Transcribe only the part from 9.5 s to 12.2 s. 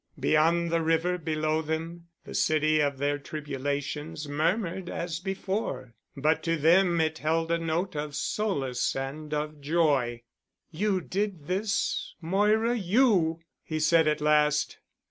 joy. "You did this,